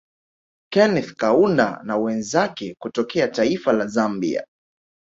Keneth 0.73 1.11
Kaunda 1.15 1.81
na 1.83 1.97
wenzake 1.97 2.75
kutokea 2.79 3.27
taifa 3.27 3.73
La 3.73 3.87
Zambia 3.87 4.47